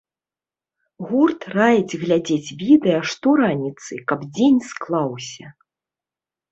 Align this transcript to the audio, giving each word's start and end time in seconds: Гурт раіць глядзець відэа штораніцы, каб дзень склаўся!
Гурт 1.09 1.41
раіць 1.57 1.97
глядзець 2.05 2.53
відэа 2.63 2.99
штораніцы, 3.13 3.93
каб 4.13 4.19
дзень 4.35 4.59
склаўся! 4.71 5.45